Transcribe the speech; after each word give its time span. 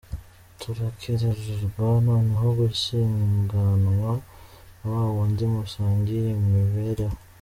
Nturakerererwa 0.53 1.85
noneho 2.07 2.47
gushyinganwa 2.59 4.11
na 4.77 4.85
wa 4.91 5.01
wundi 5.13 5.43
musangiye 5.53 6.27
imibereho. 6.39 7.17